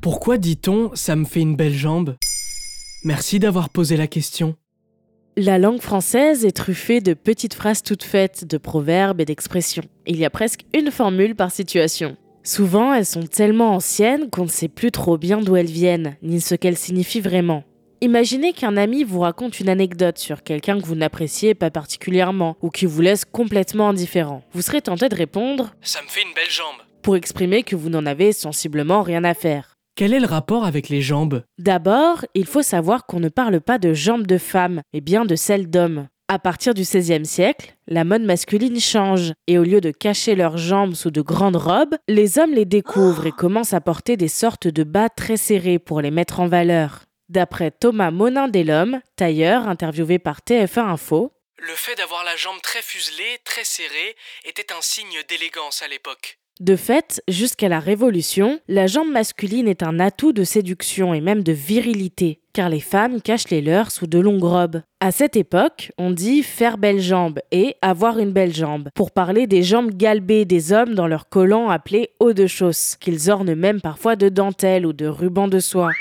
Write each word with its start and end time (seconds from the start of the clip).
Pourquoi 0.00 0.38
dit-on 0.38 0.90
ça 0.94 1.14
me 1.14 1.24
fait 1.24 1.40
une 1.40 1.56
belle 1.56 1.74
jambe? 1.74 2.16
Merci 3.04 3.38
d'avoir 3.38 3.68
posé 3.68 3.96
la 3.96 4.06
question. 4.06 4.56
La 5.36 5.58
langue 5.58 5.80
française 5.80 6.44
est 6.44 6.56
truffée 6.56 7.00
de 7.00 7.14
petites 7.14 7.54
phrases 7.54 7.82
toutes 7.82 8.02
faites, 8.02 8.44
de 8.44 8.58
proverbes 8.58 9.20
et 9.20 9.24
d'expressions. 9.24 9.84
Il 10.06 10.16
y 10.16 10.24
a 10.24 10.30
presque 10.30 10.62
une 10.74 10.90
formule 10.90 11.34
par 11.34 11.50
situation. 11.50 12.16
Souvent, 12.42 12.94
elles 12.94 13.06
sont 13.06 13.26
tellement 13.26 13.74
anciennes 13.74 14.30
qu'on 14.30 14.44
ne 14.44 14.48
sait 14.48 14.68
plus 14.68 14.90
trop 14.90 15.18
bien 15.18 15.40
d'où 15.40 15.56
elles 15.56 15.66
viennent, 15.66 16.16
ni 16.22 16.40
ce 16.40 16.54
qu'elles 16.54 16.78
signifient 16.78 17.20
vraiment. 17.20 17.64
Imaginez 18.00 18.54
qu'un 18.54 18.78
ami 18.78 19.04
vous 19.04 19.20
raconte 19.20 19.60
une 19.60 19.68
anecdote 19.68 20.16
sur 20.18 20.42
quelqu'un 20.42 20.80
que 20.80 20.86
vous 20.86 20.94
n'appréciez 20.94 21.54
pas 21.54 21.70
particulièrement 21.70 22.56
ou 22.62 22.70
qui 22.70 22.86
vous 22.86 23.02
laisse 23.02 23.26
complètement 23.26 23.90
indifférent. 23.90 24.42
Vous 24.54 24.62
serez 24.62 24.80
tenté 24.80 25.10
de 25.10 25.14
répondre 25.14 25.74
Ça 25.82 26.00
me 26.00 26.08
fait 26.08 26.22
une 26.22 26.34
belle 26.34 26.50
jambe. 26.50 26.76
pour 27.02 27.16
exprimer 27.16 27.62
que 27.62 27.76
vous 27.76 27.90
n'en 27.90 28.06
avez 28.06 28.32
sensiblement 28.32 29.02
rien 29.02 29.24
à 29.24 29.34
faire. 29.34 29.69
Quel 30.00 30.14
est 30.14 30.20
le 30.20 30.26
rapport 30.26 30.64
avec 30.64 30.88
les 30.88 31.02
jambes? 31.02 31.44
D'abord, 31.58 32.24
il 32.32 32.46
faut 32.46 32.62
savoir 32.62 33.04
qu'on 33.04 33.20
ne 33.20 33.28
parle 33.28 33.60
pas 33.60 33.76
de 33.76 33.92
jambes 33.92 34.26
de 34.26 34.38
femmes, 34.38 34.80
mais 34.94 35.02
bien 35.02 35.26
de 35.26 35.36
celles 35.36 35.68
d'hommes. 35.68 36.08
À 36.26 36.38
partir 36.38 36.72
du 36.72 36.84
XVIe 36.84 37.26
siècle, 37.26 37.76
la 37.86 38.04
mode 38.04 38.22
masculine 38.22 38.80
change, 38.80 39.34
et 39.46 39.58
au 39.58 39.62
lieu 39.62 39.82
de 39.82 39.90
cacher 39.90 40.36
leurs 40.36 40.56
jambes 40.56 40.94
sous 40.94 41.10
de 41.10 41.20
grandes 41.20 41.56
robes, 41.56 41.96
les 42.08 42.38
hommes 42.38 42.54
les 42.54 42.64
découvrent 42.64 43.26
et 43.26 43.30
commencent 43.30 43.74
à 43.74 43.82
porter 43.82 44.16
des 44.16 44.28
sortes 44.28 44.68
de 44.68 44.84
bas 44.84 45.10
très 45.10 45.36
serrés 45.36 45.78
pour 45.78 46.00
les 46.00 46.10
mettre 46.10 46.40
en 46.40 46.48
valeur. 46.48 47.04
D'après 47.28 47.70
Thomas 47.70 48.10
Monin 48.10 48.48
Delhomme, 48.48 49.02
tailleur 49.16 49.68
interviewé 49.68 50.18
par 50.18 50.38
TF1 50.38 50.92
Info, 50.92 51.30
Le 51.58 51.74
fait 51.74 51.96
d'avoir 51.96 52.24
la 52.24 52.36
jambe 52.36 52.62
très 52.62 52.80
fuselée, 52.80 53.38
très 53.44 53.64
serrée, 53.64 54.16
était 54.46 54.72
un 54.72 54.80
signe 54.80 55.18
d'élégance 55.28 55.82
à 55.82 55.88
l'époque. 55.88 56.39
De 56.60 56.76
fait, 56.76 57.22
jusqu'à 57.26 57.70
la 57.70 57.80
Révolution, 57.80 58.60
la 58.68 58.86
jambe 58.86 59.10
masculine 59.10 59.66
est 59.66 59.82
un 59.82 59.98
atout 59.98 60.34
de 60.34 60.44
séduction 60.44 61.14
et 61.14 61.22
même 61.22 61.42
de 61.42 61.52
virilité, 61.52 62.42
car 62.52 62.68
les 62.68 62.80
femmes 62.80 63.22
cachent 63.22 63.48
les 63.48 63.62
leurs 63.62 63.90
sous 63.90 64.06
de 64.06 64.18
longues 64.18 64.44
robes. 64.44 64.82
À 65.00 65.10
cette 65.10 65.36
époque, 65.36 65.90
on 65.96 66.10
dit 66.10 66.42
faire 66.42 66.76
belle 66.76 67.00
jambe 67.00 67.38
et 67.50 67.76
avoir 67.80 68.18
une 68.18 68.32
belle 68.32 68.54
jambe, 68.54 68.90
pour 68.94 69.10
parler 69.10 69.46
des 69.46 69.62
jambes 69.62 69.92
galbées 69.96 70.44
des 70.44 70.74
hommes 70.74 70.94
dans 70.94 71.06
leurs 71.06 71.30
collants 71.30 71.70
appelés 71.70 72.10
hauts 72.20 72.34
de 72.34 72.46
chausse, 72.46 72.94
qu'ils 73.00 73.30
ornent 73.30 73.54
même 73.54 73.80
parfois 73.80 74.14
de 74.14 74.28
dentelle 74.28 74.84
ou 74.84 74.92
de 74.92 75.06
rubans 75.06 75.48
de 75.48 75.60
soie. 75.60 75.92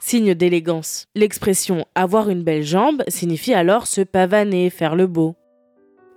Signe 0.00 0.32
d'élégance. 0.32 1.08
L'expression 1.14 1.84
avoir 1.94 2.30
une 2.30 2.42
belle 2.42 2.64
jambe 2.64 3.02
signifie 3.08 3.52
alors 3.52 3.86
se 3.86 4.00
pavaner, 4.00 4.70
faire 4.70 4.96
le 4.96 5.06
beau. 5.06 5.36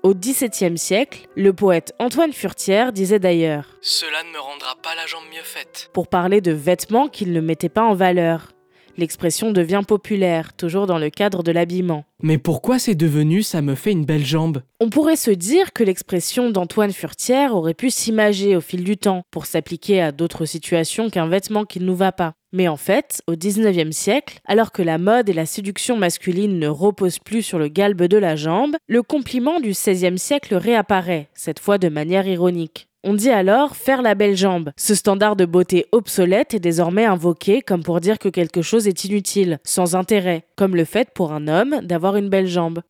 Au 0.04 0.14
XVIIe 0.14 0.78
siècle, 0.78 1.30
le 1.38 1.54
poète 1.54 1.94
Antoine 1.98 2.34
Furtière 2.34 2.92
disait 2.92 3.20
d'ailleurs 3.20 3.78
Cela 3.82 4.22
ne 4.24 4.34
me 4.34 4.38
rendra 4.40 4.76
pas 4.84 4.94
la 4.96 5.06
jambe 5.06 5.24
mieux 5.34 5.44
faite. 5.44 5.90
pour 5.94 6.10
parler 6.10 6.42
de 6.42 6.52
vêtements 6.52 7.08
qu'il 7.08 7.32
ne 7.32 7.40
mettait 7.40 7.70
pas 7.70 7.84
en 7.84 7.94
valeur. 7.94 8.52
L'expression 8.98 9.52
devient 9.52 9.82
populaire, 9.88 10.52
toujours 10.58 10.88
dans 10.88 10.98
le 10.98 11.10
cadre 11.10 11.42
de 11.42 11.54
l'habillement. 11.54 12.04
Mais 12.22 12.38
pourquoi 12.38 12.80
c'est 12.80 12.96
devenu 12.96 13.44
ça 13.44 13.62
me 13.62 13.76
fait 13.76 13.92
une 13.94 14.04
belle 14.04 14.26
jambe 14.26 14.62
On 14.82 14.90
pourrait 14.90 15.16
se 15.16 15.32
dire 15.32 15.72
que 15.72 15.86
l'expression 15.86 16.50
d'Antoine 16.50 16.92
Furtière 16.92 17.56
aurait 17.56 17.74
pu 17.74 17.90
s'imager 17.90 18.58
au 18.58 18.62
fil 18.62 18.84
du 18.84 18.98
temps 18.98 19.24
pour 19.32 19.46
s'appliquer 19.46 20.02
à 20.02 20.12
d'autres 20.12 20.46
situations 20.46 21.10
qu'un 21.10 21.28
vêtement 21.28 21.64
qui 21.64 21.80
ne 21.80 21.86
nous 21.86 21.96
va 21.96 22.12
pas. 22.12 22.34
Mais 22.54 22.68
en 22.68 22.78
fait, 22.78 23.24
au 23.26 23.34
19e 23.34 23.92
siècle, 23.92 24.40
alors 24.46 24.72
que 24.72 24.84
la 24.84 25.00
mode 25.00 25.28
et 25.28 25.34
la 25.34 25.48
séduction 25.48 25.98
masculine 25.98 26.60
ne 26.60 26.68
reposent 26.68 27.18
plus 27.18 27.42
sur 27.42 27.58
le 27.58 27.68
galbe 27.68 28.04
de 28.04 28.18
la 28.18 28.36
jambe, 28.36 28.76
le 28.88 29.02
compliment 29.02 29.60
du 29.60 29.72
16e 29.72 30.18
siècle 30.18 30.56
réapparaît, 30.56 31.30
cette 31.34 31.60
fois 31.60 31.80
de 31.80 31.90
manière 31.90 32.28
ironique. 32.28 32.88
On 33.04 33.16
dit 33.16 33.32
alors 33.32 33.76
faire 33.76 34.04
la 34.04 34.14
belle 34.14 34.38
jambe. 34.38 34.72
Ce 34.78 34.94
standard 34.94 35.36
de 35.36 35.46
beauté 35.46 35.88
obsolète 35.92 36.54
est 36.54 36.60
désormais 36.60 37.06
invoqué 37.06 37.62
comme 37.62 37.84
pour 37.84 38.00
dire 38.00 38.20
que 38.20 38.30
quelque 38.30 38.62
chose 38.62 38.88
est 38.88 39.04
inutile, 39.04 39.58
sans 39.64 39.96
intérêt, 39.96 40.46
comme 40.56 40.76
le 40.76 40.86
fait 40.86 41.10
pour 41.10 41.34
un 41.34 41.48
homme 41.48 41.82
d'avoir 41.82 42.16
une 42.18 42.30
belle 42.30 42.48
jambe. 42.48 42.82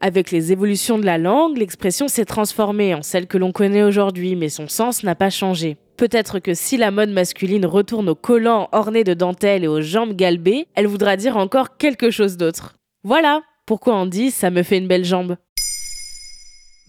Avec 0.00 0.30
les 0.30 0.52
évolutions 0.52 0.98
de 0.98 1.04
la 1.04 1.18
langue, 1.18 1.58
l'expression 1.58 2.06
s'est 2.06 2.24
transformée 2.24 2.94
en 2.94 3.02
celle 3.02 3.26
que 3.26 3.38
l'on 3.38 3.52
connaît 3.52 3.82
aujourd'hui, 3.82 4.36
mais 4.36 4.48
son 4.48 4.68
sens 4.68 5.02
n'a 5.02 5.14
pas 5.16 5.30
changé. 5.30 5.76
Peut-être 5.96 6.38
que 6.38 6.54
si 6.54 6.76
la 6.76 6.90
mode 6.90 7.10
masculine 7.10 7.66
retourne 7.66 8.08
aux 8.08 8.14
collants 8.14 8.68
ornés 8.72 9.04
de 9.04 9.14
dentelles 9.14 9.64
et 9.64 9.68
aux 9.68 9.80
jambes 9.82 10.14
galbées, 10.14 10.66
elle 10.74 10.86
voudra 10.86 11.16
dire 11.16 11.36
encore 11.36 11.76
quelque 11.76 12.10
chose 12.10 12.36
d'autre. 12.36 12.76
Voilà 13.04 13.42
pourquoi 13.66 13.96
on 13.96 14.06
dit 14.06 14.30
ça 14.30 14.50
me 14.50 14.62
fait 14.62 14.78
une 14.78 14.88
belle 14.88 15.04
jambe. 15.04 15.36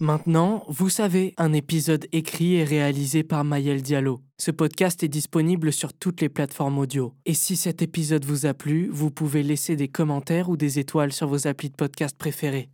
Maintenant, 0.00 0.64
vous 0.68 0.88
savez, 0.88 1.34
un 1.38 1.52
épisode 1.52 2.06
écrit 2.12 2.56
et 2.56 2.64
réalisé 2.64 3.22
par 3.22 3.44
Maël 3.44 3.80
Diallo. 3.80 4.20
Ce 4.38 4.50
podcast 4.50 5.04
est 5.04 5.08
disponible 5.08 5.72
sur 5.72 5.92
toutes 5.92 6.20
les 6.20 6.28
plateformes 6.28 6.78
audio. 6.78 7.14
Et 7.26 7.34
si 7.34 7.54
cet 7.54 7.80
épisode 7.80 8.24
vous 8.24 8.44
a 8.44 8.54
plu, 8.54 8.90
vous 8.92 9.12
pouvez 9.12 9.44
laisser 9.44 9.76
des 9.76 9.88
commentaires 9.88 10.48
ou 10.48 10.56
des 10.56 10.80
étoiles 10.80 11.12
sur 11.12 11.28
vos 11.28 11.46
applis 11.46 11.70
de 11.70 11.76
podcast 11.76 12.18
préférés. 12.18 12.70